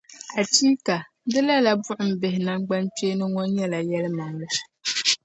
Achiika! 0.41 0.95
Di 1.31 1.39
lala 1.47 1.71
buɣum 1.83 2.11
bihi 2.19 2.39
namgbanpeeni 2.45 3.15
ŋɔ 3.25 3.33
maa 3.33 3.47
nyɛla 3.55 3.79
yɛlimaŋli. 3.89 4.47